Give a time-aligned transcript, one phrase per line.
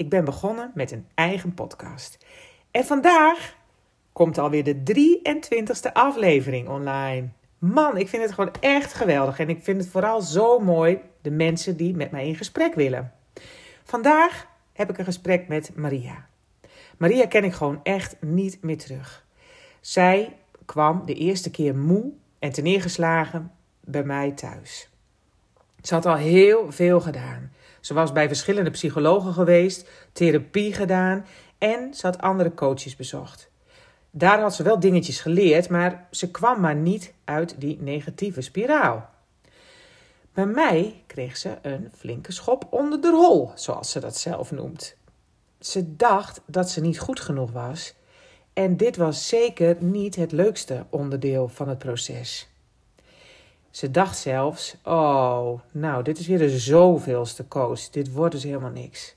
[0.00, 2.18] Ik ben begonnen met een eigen podcast.
[2.70, 3.56] En vandaag
[4.12, 7.28] komt alweer de 23e aflevering online.
[7.58, 9.38] Man, ik vind het gewoon echt geweldig.
[9.38, 13.12] En ik vind het vooral zo mooi de mensen die met mij in gesprek willen.
[13.84, 16.26] Vandaag heb ik een gesprek met Maria.
[16.96, 19.26] Maria ken ik gewoon echt niet meer terug.
[19.80, 24.90] Zij kwam de eerste keer moe en neergeslagen bij mij thuis.
[25.82, 27.52] Ze had al heel veel gedaan.
[27.80, 31.26] Ze was bij verschillende psychologen geweest, therapie gedaan
[31.58, 33.50] en ze had andere coaches bezocht.
[34.10, 39.08] Daar had ze wel dingetjes geleerd, maar ze kwam maar niet uit die negatieve spiraal.
[40.32, 44.96] Bij mij kreeg ze een flinke schop onder de rol, zoals ze dat zelf noemt.
[45.60, 47.94] Ze dacht dat ze niet goed genoeg was
[48.52, 52.49] en dit was zeker niet het leukste onderdeel van het proces.
[53.70, 57.88] Ze dacht zelfs: Oh, nou, dit is weer de zoveelste coach.
[57.88, 59.14] Dit wordt dus helemaal niks.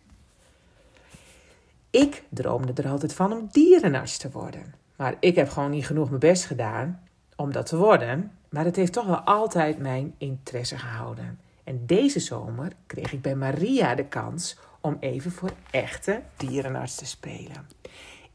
[1.89, 4.73] Ik droomde er altijd van om dierenarts te worden.
[4.95, 8.31] Maar ik heb gewoon niet genoeg mijn best gedaan om dat te worden.
[8.49, 11.39] Maar het heeft toch wel altijd mijn interesse gehouden.
[11.63, 17.05] En deze zomer kreeg ik bij Maria de kans om even voor echte dierenarts te
[17.05, 17.67] spelen.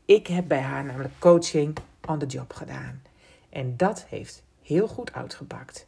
[0.04, 1.76] Ik heb bij haar namelijk coaching
[2.08, 3.02] on the job gedaan.
[3.50, 5.86] En dat heeft heel goed uitgepakt.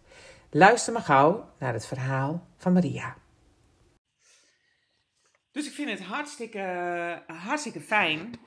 [0.50, 3.16] Luister maar gauw naar het verhaal van Maria.
[5.52, 8.38] Dus ik vind het hartstikke, hartstikke fijn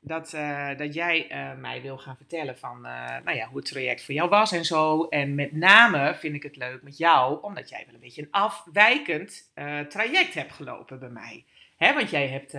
[0.00, 3.66] dat, uh, dat jij uh, mij wil gaan vertellen van uh, nou ja, hoe het
[3.66, 5.04] traject voor jou was en zo.
[5.04, 8.30] En met name vind ik het leuk met jou, omdat jij wel een beetje een
[8.30, 9.52] afwijkend
[9.88, 11.44] traject hebt gelopen bij mij.
[11.76, 12.52] Hè, want jij, hebt,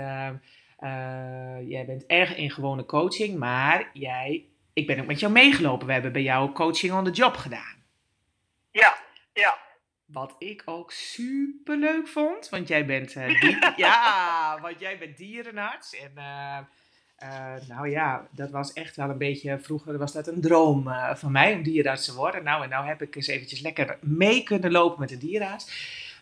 [1.69, 4.45] jij bent erg in gewone coaching, maar jij,
[4.77, 5.87] ik ben ook met jou meegelopen.
[5.87, 7.75] We hebben bij jou coaching on the job gedaan.
[8.71, 8.97] Ja,
[9.33, 9.57] ja.
[10.05, 15.95] Wat ik ook super leuk vond, want jij bent, uh, ja, want jij bent dierenarts.
[15.95, 16.57] En uh,
[17.23, 21.31] uh, nou ja, dat was echt wel een beetje, vroeger was dat een droom van
[21.31, 22.43] mij om dierenarts te worden.
[22.43, 25.65] Nou, en nou heb ik eens eventjes lekker mee kunnen lopen met een dierenarts.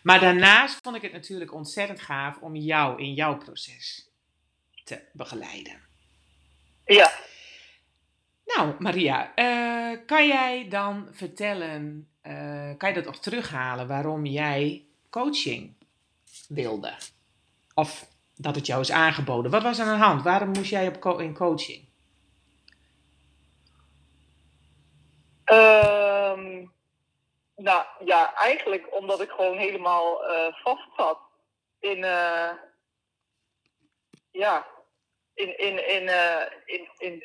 [0.02, 4.10] Maar daarnaast vond ik het natuurlijk ontzettend gaaf om jou in jouw proces
[4.84, 5.80] te begeleiden.
[6.84, 7.10] Ja.
[8.46, 9.32] Nou, Maria,
[10.06, 15.74] kan jij dan vertellen uh, kan je dat nog terughalen waarom jij coaching
[16.48, 16.94] wilde?
[17.74, 19.50] Of dat het jou is aangeboden.
[19.50, 20.22] Wat was aan de hand?
[20.22, 21.84] Waarom moest jij op in coaching?
[25.44, 26.72] Um,
[27.56, 31.18] nou ja, eigenlijk omdat ik gewoon helemaal uh, vast zat
[31.78, 31.98] in,
[34.30, 34.66] ja,
[35.34, 36.08] in, in, in,
[36.66, 37.24] in, in,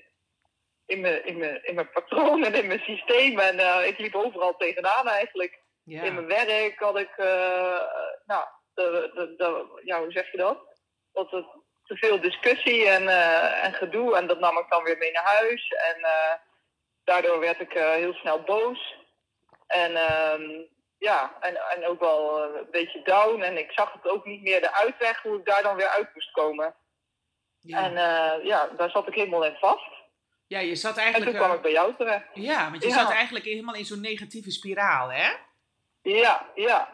[0.92, 3.40] in mijn, in mijn, in mijn patroon en in mijn systeem.
[3.40, 5.60] En uh, ik liep overal tegenaan eigenlijk.
[5.84, 6.04] Ja.
[6.04, 7.82] In mijn werk had ik, uh,
[8.26, 10.58] nou, de, de, de, ja, hoe zeg je dat?
[11.14, 11.46] Dat het
[11.84, 14.16] te veel discussie en, uh, en gedoe.
[14.16, 15.68] En dat nam ik dan weer mee naar huis.
[15.70, 15.98] En
[17.04, 18.96] daardoor werd ik heel snel boos.
[19.68, 19.92] En
[20.32, 23.42] um, ja, en, en ook wel een beetje down.
[23.42, 26.14] En ik zag het ook niet meer de uitweg hoe ik daar dan weer uit
[26.14, 26.76] moest komen.
[27.60, 27.84] Ja.
[27.84, 27.94] En
[28.44, 30.01] ja, daar zat ik helemaal in vast.
[30.52, 31.32] Ja, je zat eigenlijk...
[31.32, 32.26] En toen kwam ik bij jou terecht.
[32.34, 32.96] Ja, want je ja.
[32.96, 35.30] zat eigenlijk helemaal in zo'n negatieve spiraal, hè?
[36.02, 36.90] Ja, ja.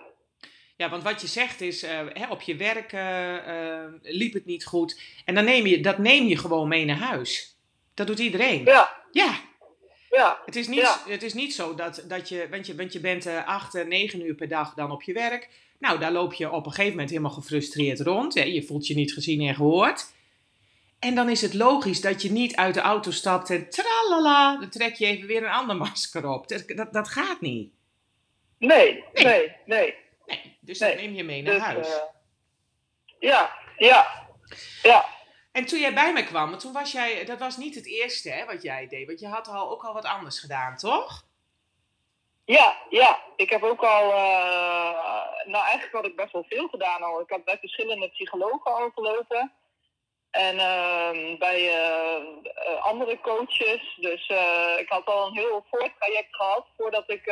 [0.75, 4.45] Ja, want wat je zegt is, uh, hè, op je werk uh, uh, liep het
[4.45, 5.01] niet goed.
[5.25, 7.57] En dan neem je, dat neem je gewoon mee naar huis.
[7.93, 8.65] Dat doet iedereen.
[8.65, 9.03] Ja.
[9.11, 9.39] Ja.
[10.09, 10.41] Ja.
[10.45, 11.01] Het is niet, ja.
[11.07, 14.35] het is niet zo dat, dat je, want je, want je bent acht, negen uur
[14.35, 15.49] per dag dan op je werk.
[15.79, 18.33] Nou, daar loop je op een gegeven moment helemaal gefrustreerd rond.
[18.33, 18.43] Hè?
[18.43, 20.15] Je voelt je niet gezien en gehoord.
[20.99, 24.69] En dan is het logisch dat je niet uit de auto stapt en tralala, dan
[24.69, 26.47] trek je even weer een ander masker op.
[26.47, 27.73] Dat, dat, dat gaat niet.
[28.57, 29.55] Nee, nee, nee.
[29.65, 29.95] nee.
[30.25, 30.91] nee dus nee.
[30.91, 31.87] dat neem je mee naar dus, huis.
[31.87, 32.01] Uh,
[33.19, 34.27] ja, ja,
[34.81, 35.05] ja.
[35.51, 38.45] En toen jij bij me kwam, toen was jij, dat was niet het eerste hè,
[38.45, 41.25] wat jij deed, want je had al, ook al wat anders gedaan, toch?
[42.45, 43.19] Ja, ja.
[43.35, 47.21] Ik heb ook al, uh, nou eigenlijk had ik best wel veel gedaan al.
[47.21, 49.51] Ik had bij verschillende psychologen al gelopen.
[50.31, 53.97] En uh, bij uh, uh, andere coaches.
[53.99, 54.31] Dus
[54.77, 57.23] ik had al een heel voortraject gehad voordat ik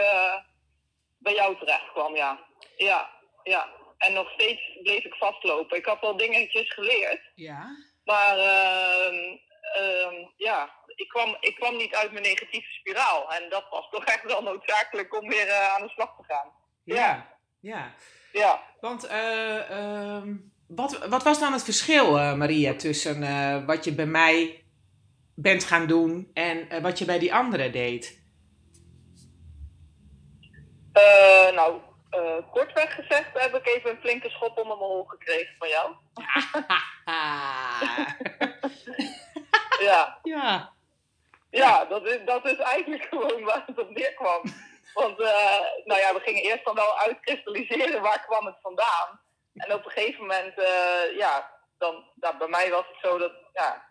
[1.18, 2.40] bij jou terecht kwam, ja.
[2.78, 3.10] Ja,
[3.44, 3.70] ja.
[3.98, 5.78] En nog steeds bleef ik vastlopen.
[5.78, 7.32] Ik had wel dingetjes geleerd.
[7.36, 7.78] Ja.
[8.04, 9.38] Maar ehm,
[9.74, 13.32] ehm, ja, ik kwam, ik kwam niet uit mijn negatieve spiraal.
[13.34, 16.52] En dat was toch echt wel noodzakelijk om weer aan de slag te gaan.
[16.84, 17.94] Ja, ja.
[18.32, 18.64] ja.
[18.80, 20.22] Want uh,
[20.68, 24.64] wat, wat was dan het verschil, uh, Maria, tussen uh, wat je bij mij
[25.36, 28.24] bent gaan doen en wat je bij die anderen deed?
[31.54, 31.82] nou,
[32.52, 35.96] kortweg gezegd heb ik even een flinke schop onder mijn hol gekregen van jou.
[39.88, 40.20] ja.
[40.24, 40.74] Ja.
[41.56, 44.42] Ja, dat is, dat is eigenlijk gewoon waar het op neerkwam.
[44.94, 49.20] Want uh, nou ja, we gingen eerst dan wel uitkristalliseren waar kwam het vandaan.
[49.56, 53.32] En op een gegeven moment, uh, ja, dan, nou, bij mij was het zo dat,
[53.54, 53.90] ja,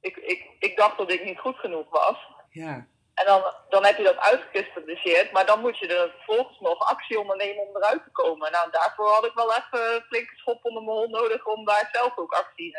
[0.00, 2.18] ik, ik, ik dacht dat ik niet goed genoeg was.
[2.50, 2.86] Ja.
[3.14, 7.20] En dan, dan heb je dat uitgekristalliseerd, maar dan moet je er vervolgens nog actie
[7.20, 8.52] ondernemen om eruit te komen.
[8.52, 11.88] Nou, daarvoor had ik wel even een flinke schop onder mijn hond nodig om daar
[11.92, 12.76] zelf ook actie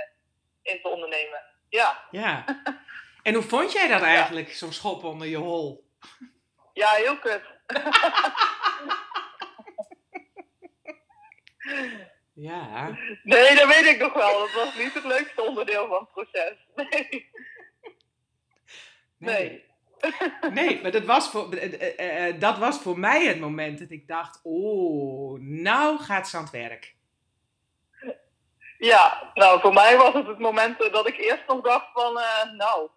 [0.62, 1.42] in te ondernemen.
[1.70, 2.04] Ja.
[2.12, 2.46] Ja.
[3.24, 5.86] En hoe vond jij dat eigenlijk, zo'n schop onder je hol?
[6.74, 7.44] Ja, heel kut.
[12.38, 12.98] ja.
[13.24, 14.40] Nee, dat weet ik nog wel.
[14.40, 16.56] Dat was niet het leukste onderdeel van het proces.
[16.76, 17.30] Nee.
[19.18, 19.66] Nee.
[20.52, 24.08] Nee, maar dat was, voor, uh, uh, dat was voor mij het moment dat ik
[24.08, 26.96] dacht: oh, nou gaat ze aan het werk.
[28.78, 32.14] Ja, nou voor mij was het het moment dat ik eerst nog dacht: van
[32.58, 32.90] nou,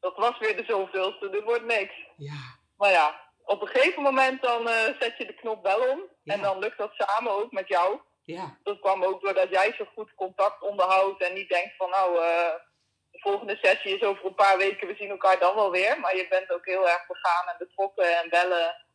[0.00, 1.94] dat was weer de zoveelste, dit wordt niks.
[2.16, 2.58] Ja.
[2.76, 6.00] Maar ja, op een gegeven moment dan uh, zet je de knop wel om.
[6.24, 8.00] En dan lukt dat samen ook met jou.
[8.26, 8.58] Ja.
[8.62, 12.54] Dat kwam ook doordat jij zo goed contact onderhoudt en niet denkt van nou, uh,
[13.10, 16.00] de volgende sessie is over een paar weken, we zien elkaar dan wel weer.
[16.00, 18.86] Maar je bent ook heel erg begaan en betrokken en bellen.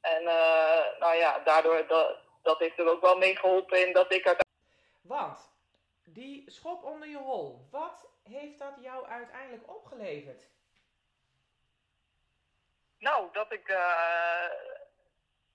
[0.00, 4.12] En uh, nou ja, daardoor, dat, dat heeft er ook wel mee geholpen in dat
[4.12, 4.36] ik er...
[5.00, 5.50] Want,
[6.04, 10.48] die schop onder je hol, wat heeft dat jou uiteindelijk opgeleverd?
[12.98, 14.50] Nou, dat ik uh,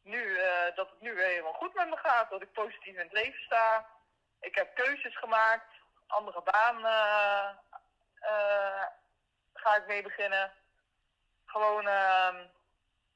[0.03, 2.29] nu, uh, dat het nu weer helemaal goed met me gaat.
[2.29, 3.87] Dat ik positief in het leven sta.
[4.39, 5.73] Ik heb keuzes gemaakt.
[6.07, 7.49] Andere baan uh,
[9.53, 10.51] ga ik mee beginnen.
[11.45, 12.35] Gewoon, ehm,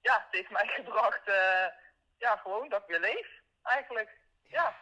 [0.01, 1.25] ja, het heeft mij gebracht,
[2.17, 3.27] ja, gewoon dat ik weer leef,
[3.63, 4.17] eigenlijk.
[4.43, 4.75] Ja.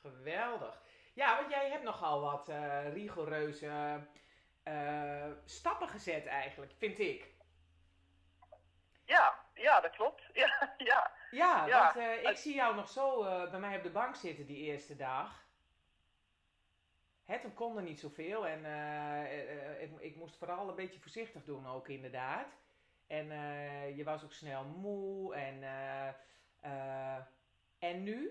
[0.00, 0.80] Geweldig.
[1.14, 2.48] Ja, want jij hebt nogal wat
[2.92, 4.00] rigoureuze
[5.44, 7.32] stappen gezet eigenlijk, vind ik.
[9.04, 10.22] Ja, ja, dat klopt.
[10.42, 11.10] Ja, ja.
[11.32, 14.46] Ja, want uh, ik zie jou nog zo uh, bij mij op de bank zitten
[14.46, 15.40] die eerste dag.
[17.42, 21.66] Toen kon er niet zoveel en uh, ik, ik, moest vooral een beetje voorzichtig doen
[21.66, 22.46] ook inderdaad.
[23.06, 23.26] En
[23.96, 25.62] je was ook snel moe en,
[27.78, 28.30] en nu,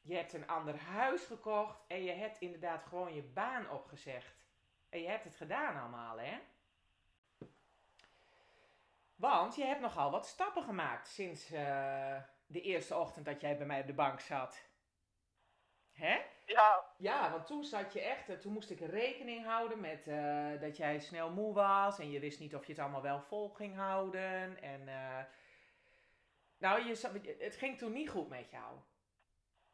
[0.00, 4.44] je hebt een ander huis gekocht en je hebt inderdaad gewoon je baan opgezegd.
[4.88, 6.38] En je hebt het gedaan allemaal, hè?
[9.22, 12.16] Want je hebt nogal wat stappen gemaakt sinds uh,
[12.46, 14.66] de eerste ochtend dat jij bij mij op de bank zat.
[15.92, 16.20] Hè?
[16.46, 16.84] Ja.
[16.98, 20.76] Ja, want toen zat je echt, uh, toen moest ik rekening houden met uh, dat
[20.76, 23.76] jij snel moe was en je wist niet of je het allemaal wel vol ging
[23.76, 24.62] houden.
[24.62, 24.84] En
[26.58, 28.78] nou, je, het ging toen niet goed met jou.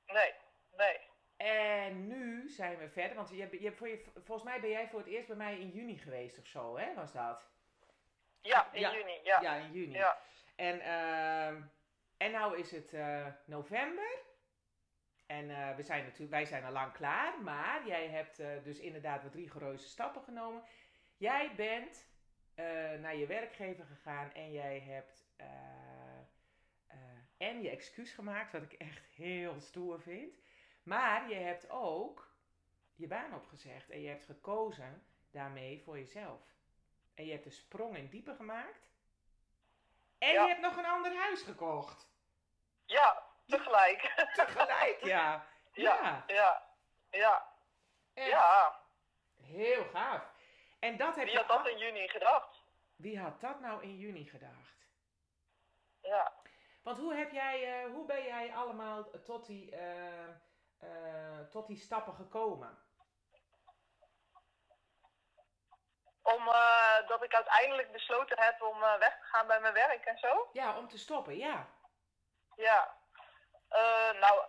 [0.06, 0.34] Nee,
[0.76, 0.98] nee.
[1.36, 5.28] En nu zijn we verder, want je, je, volgens mij ben jij voor het eerst
[5.28, 6.94] bij mij in juni geweest of zo, hè?
[6.94, 7.56] Was dat?
[8.48, 9.20] Ja, in juni.
[9.22, 9.40] Ja.
[9.40, 9.92] ja, in juni.
[9.92, 10.18] Ja.
[10.56, 11.62] En, uh,
[12.16, 14.18] en nou is het uh, november.
[15.26, 17.42] En uh, we zijn natuurlijk, wij zijn al lang klaar.
[17.42, 20.62] Maar jij hebt dus inderdaad wat rigoureuze stappen genomen.
[21.16, 22.06] Jij bent
[23.00, 25.26] naar je werkgever gegaan en jij hebt
[27.36, 30.40] en je excuus gemaakt, wat ik echt heel stoer vind.
[30.82, 32.36] Maar je hebt ook
[32.94, 36.57] je baan opgezegd en je hebt gekozen daarmee voor jezelf.
[37.18, 38.90] En je hebt een sprong in diepe gemaakt.
[40.18, 42.08] En je hebt nog een ander huis gekocht.
[42.84, 44.00] Ja, tegelijk.
[44.34, 45.46] Tegelijk, ja.
[45.72, 46.62] Ja, ja,
[47.10, 47.52] ja.
[48.14, 48.24] Ja.
[48.24, 48.80] ja.
[49.42, 50.32] Heel gaaf.
[50.78, 52.64] En dat heb Wie had dat in juni gedacht?
[52.96, 54.88] Wie had dat nou in juni gedacht?
[56.00, 56.32] Ja.
[56.82, 60.28] Want hoe, heb jij, uh, hoe ben jij allemaal tot die, uh,
[60.82, 62.78] uh, tot die stappen gekomen?
[66.36, 70.18] Omdat uh, ik uiteindelijk besloten heb om uh, weg te gaan bij mijn werk en
[70.18, 70.48] zo.
[70.52, 71.66] Ja, om te stoppen, ja.
[72.56, 72.96] Ja.
[73.70, 74.42] Uh, nou,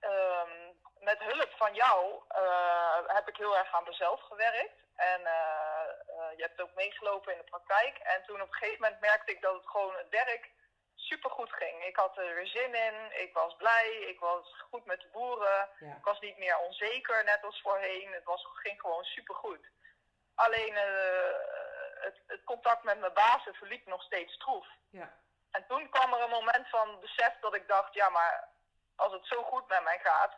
[0.00, 2.22] um, met hulp van jou
[3.06, 4.80] heb ik heel erg aan mezelf gewerkt.
[4.96, 5.20] En
[6.36, 7.98] je hebt ook meegelopen in de praktijk.
[7.98, 10.50] En toen op een gegeven moment merkte ik dat het gewoon het werk
[10.94, 11.84] super goed ging.
[11.84, 15.68] Ik had er weer zin in, ik was blij, ik was goed met de boeren.
[15.80, 18.12] Ik was niet meer onzeker, net als voorheen.
[18.12, 19.70] Het was, ging gewoon super goed.
[20.34, 20.80] Alleen uh,
[22.00, 24.66] het, het, contact met mijn bazen verliep nog steeds troef.
[24.90, 25.12] Ja.
[25.50, 28.48] En toen kwam er een moment van besef dat ik dacht, ja maar
[28.96, 30.36] als het zo goed met mij gaat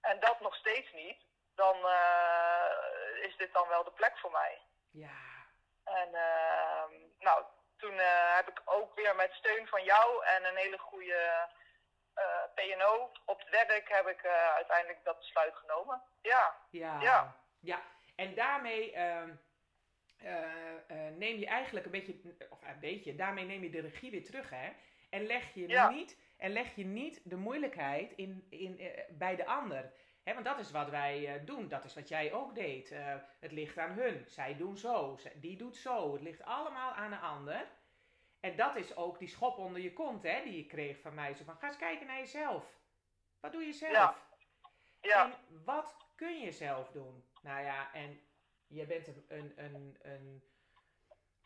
[0.00, 1.18] en dat nog steeds niet,
[1.54, 4.62] dan uh, is dit dan wel de plek voor mij.
[4.90, 5.16] Ja.
[5.84, 6.84] En uh,
[7.18, 7.44] nou,
[7.76, 11.48] toen uh, heb ik ook weer met steun van jou en een hele goede
[12.54, 16.02] PNO op het werk heb ik uiteindelijk dat besluit genomen.
[16.22, 16.56] Ja.
[16.70, 17.00] Ja.
[17.00, 17.36] Ja.
[17.60, 17.82] ja.
[18.18, 19.30] En daarmee ehm,
[21.16, 22.14] neem je eigenlijk een beetje,
[22.50, 24.68] of een beetje, daarmee neem je de regie weer terug, hè?
[25.10, 25.90] En leg je ja.
[25.90, 28.80] niet, en leg je niet de moeilijkheid in, in,
[29.18, 29.92] bij de ander
[30.34, 31.68] want dat is wat wij doen.
[31.68, 32.92] Dat is wat jij ook deed.
[32.92, 34.24] Uh, het ligt aan hun.
[34.28, 35.18] Zij doen zo.
[35.34, 36.12] Die doet zo.
[36.12, 37.66] Het ligt allemaal aan een ander.
[38.40, 41.34] En dat is ook die schop onder je kont hè, die je kreeg van mij.
[41.34, 42.64] Zo van, ga eens kijken naar jezelf.
[43.40, 43.92] Wat doe je zelf?
[43.92, 44.16] Ja.
[45.00, 45.24] ja.
[45.24, 45.34] En
[45.64, 47.24] wat kun je zelf doen?
[47.42, 48.20] Nou ja, en
[48.66, 50.42] je bent een, een, een, een,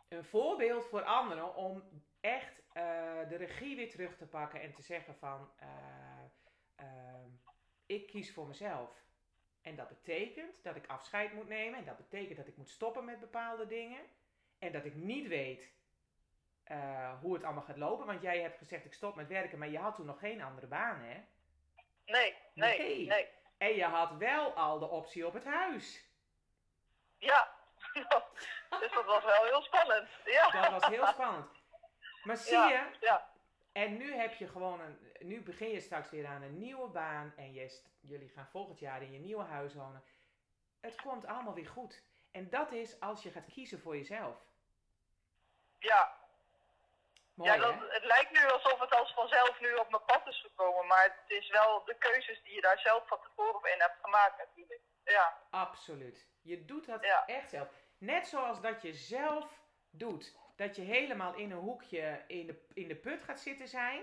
[0.09, 4.83] een voorbeeld voor anderen om echt uh, de regie weer terug te pakken en te
[4.83, 5.51] zeggen van
[7.87, 9.05] ik kies voor mezelf.
[9.63, 11.79] En dat betekent dat ik afscheid moet nemen.
[11.79, 14.01] En dat betekent dat ik moet stoppen met bepaalde dingen.
[14.59, 15.73] En dat ik niet weet
[17.21, 18.07] hoe het allemaal gaat lopen.
[18.07, 20.67] Want jij hebt gezegd ik stop met werken, maar je had toen nog geen andere
[20.67, 21.21] baan, hè?
[22.05, 23.29] Nee, nee, nee.
[23.63, 26.11] En je had wel al de optie op het huis.
[27.19, 27.55] Ja,
[28.81, 30.09] dus dat was wel heel spannend.
[30.25, 30.51] Ja.
[30.51, 31.47] Dat was heel spannend.
[32.23, 33.31] Maar zie je, ja.
[33.73, 34.99] En nu heb je gewoon een.
[35.19, 37.33] Nu begin je straks weer aan een nieuwe baan.
[37.37, 40.05] En je, jullie gaan volgend jaar in je nieuwe huis wonen.
[40.81, 42.03] Het komt allemaal weer goed.
[42.31, 44.37] En dat is als je gaat kiezen voor jezelf.
[45.79, 46.12] Ja.
[47.43, 50.41] Mooi, ja, dat, het lijkt nu alsof het als vanzelf nu op mijn pad is
[50.41, 50.87] gekomen.
[50.87, 54.39] Maar het is wel de keuzes die je daar zelf van tevoren in hebt gemaakt
[54.39, 54.81] natuurlijk.
[55.05, 55.39] Ja.
[55.51, 56.27] Absoluut.
[56.43, 57.69] Je doet dat echt zelf.
[57.99, 62.89] Net zoals dat je zelf doet dat je helemaal in een hoekje in de, in
[62.89, 64.03] de put gaat zitten zijn,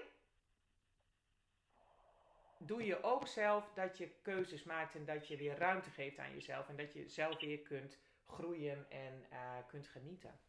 [2.57, 6.33] doe je ook zelf dat je keuzes maakt en dat je weer ruimte geeft aan
[6.33, 10.39] jezelf en dat je zelf weer kunt groeien en uh, kunt genieten.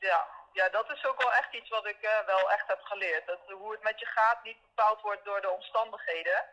[0.00, 3.26] Ja, ja, dat is ook wel echt iets wat ik uh, wel echt heb geleerd.
[3.26, 6.44] Dat hoe het met je gaat niet bepaald wordt door de omstandigheden.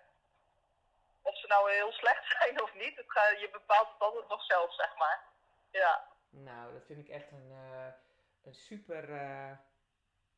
[1.21, 2.95] Of ze nou heel slecht zijn of niet.
[2.95, 5.23] Het je bepaalt het altijd nog zelf, zeg maar.
[5.71, 6.07] Ja.
[6.29, 7.87] Nou, dat vind ik echt een, uh,
[8.43, 9.51] een super, uh,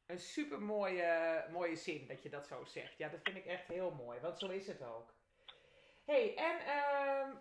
[0.07, 2.97] een super mooie, mooie zin dat je dat zo zegt.
[2.97, 5.13] Ja, dat vind ik echt heel mooi, want zo is het ook.
[6.05, 6.57] hey, en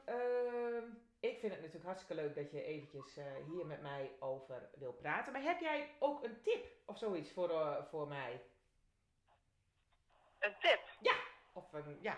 [0.07, 0.83] uh,
[1.21, 4.93] ik vind het natuurlijk hartstikke leuk dat je eventjes uh, hier met mij over wil
[4.93, 5.33] praten.
[5.33, 8.43] Maar heb jij ook een tip of zoiets voor, uh, voor mij?
[10.39, 10.81] Een tip?
[11.01, 11.15] Ja,
[11.53, 12.17] of een, ja.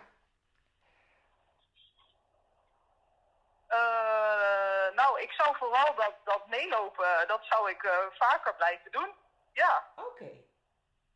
[3.69, 9.15] Uh, nou, ik zou vooral dat, dat meelopen, dat zou ik vaker blijven doen.
[9.53, 9.93] Ja.
[9.97, 10.31] Oké.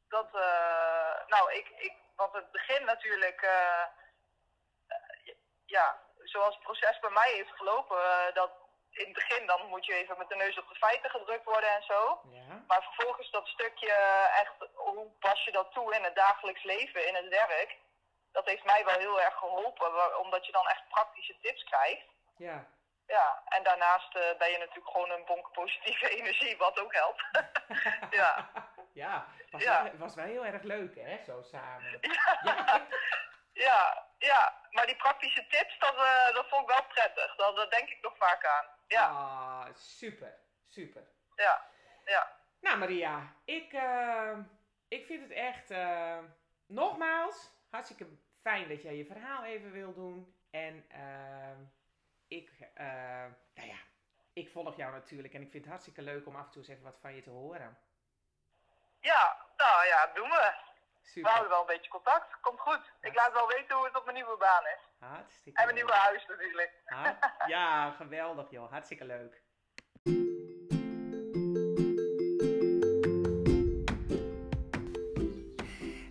[0.09, 0.33] Dat,
[1.27, 3.41] nou, ik, ik, want het begin natuurlijk,
[5.65, 6.04] ja,
[6.35, 8.53] zoals het proces bij mij heeft gelopen, dat
[8.91, 11.71] in het begin dan moet je even met de neus op de feiten gedrukt worden
[11.75, 12.21] en zo.
[12.39, 12.65] Ja.
[12.67, 13.93] Maar vervolgens dat stukje
[14.43, 17.77] echt, hoe pas je dat toe in het dagelijks leven, in het werk,
[18.33, 22.07] dat heeft mij wel heel erg geholpen, omdat je dan echt praktische tips krijgt.
[22.37, 22.67] Ja.
[23.07, 27.25] Ja, en daarnaast uh, ben je natuurlijk gewoon een bonk positieve energie, wat ook helpt.
[28.21, 28.51] ja.
[28.93, 29.83] Ja, was, ja.
[29.83, 31.99] Wel, was wel heel erg leuk, hè, zo samen.
[32.01, 32.87] Ja, ja.
[33.53, 34.07] ja,
[34.71, 37.37] maar die praktische tips, dat, uh, dat vond ik wel prettig.
[37.37, 38.67] Dat, dat denk ik nog vaak aan.
[38.87, 39.09] Ja.
[39.09, 40.39] Ah, super,
[40.69, 41.03] super.
[41.37, 41.67] Ja,
[42.05, 42.37] ja.
[42.61, 44.39] Nou, Maria, ik, uh,
[44.89, 45.75] ik vind het echt,
[46.67, 48.07] nogmaals, hartstikke
[48.43, 50.37] fijn dat jij je verhaal even wil doen.
[50.51, 50.87] En
[52.29, 52.51] ik,
[53.55, 53.79] nou ja,
[54.33, 56.71] ik volg jou natuurlijk en ik vind het hartstikke leuk om af en toe eens
[56.71, 57.79] even wat van je te horen.
[59.01, 60.64] Ja, nou ja, doen we.
[61.05, 61.23] Super.
[61.23, 62.41] We houden wel een beetje contact.
[62.41, 62.93] Komt goed.
[63.01, 64.83] Ik laat wel weten hoe het op mijn nieuwe baan is.
[64.99, 66.83] Hartstikke En mijn nieuwe huis natuurlijk.
[67.55, 68.71] ja, geweldig joh.
[68.71, 69.43] Hartstikke leuk.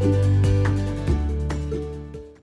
[0.00, 0.37] Thank you.